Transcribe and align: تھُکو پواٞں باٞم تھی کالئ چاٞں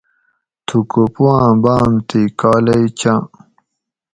تھُکو 0.65 1.03
پواٞں 1.13 1.55
باٞم 1.63 1.93
تھی 2.07 2.21
کالئ 2.39 2.83
چاٞں 2.99 3.23